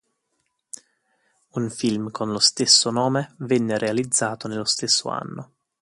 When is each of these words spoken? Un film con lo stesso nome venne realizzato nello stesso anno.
Un 1.51 1.69
film 1.69 2.09
con 2.09 2.31
lo 2.31 2.39
stesso 2.39 2.89
nome 2.89 3.35
venne 3.37 3.77
realizzato 3.77 4.47
nello 4.47 4.65
stesso 4.65 5.09
anno. 5.09 5.51